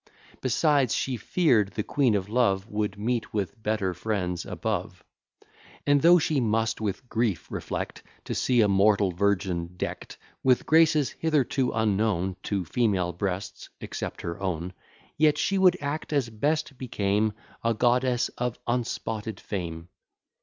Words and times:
Besides, 0.41 0.95
she 0.95 1.15
fear'd 1.15 1.73
the 1.73 1.83
Queen 1.83 2.15
of 2.15 2.27
Love 2.27 2.65
Would 2.67 2.97
meet 2.97 3.31
with 3.35 3.61
better 3.61 3.93
friends 3.93 4.47
above. 4.47 5.03
And 5.85 6.01
though 6.01 6.17
she 6.17 6.39
must 6.39 6.81
with 6.81 7.07
grief 7.07 7.45
reflect, 7.51 8.01
To 8.25 8.33
see 8.33 8.61
a 8.61 8.67
mortal 8.67 9.11
virgin 9.11 9.77
deck'd 9.77 10.17
With 10.43 10.65
graces 10.65 11.11
hitherto 11.11 11.71
unknown 11.71 12.35
To 12.49 12.65
female 12.65 13.13
breasts, 13.13 13.69
except 13.79 14.21
her 14.21 14.41
own: 14.41 14.73
Yet 15.19 15.37
she 15.37 15.59
would 15.59 15.77
act 15.79 16.11
as 16.13 16.31
best 16.31 16.79
became 16.79 17.33
A 17.63 17.75
goddess 17.75 18.29
of 18.39 18.57
unspotted 18.65 19.39
fame. 19.39 19.87